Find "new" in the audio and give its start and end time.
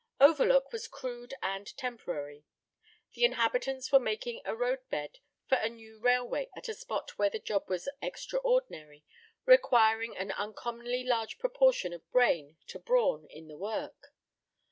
5.69-5.99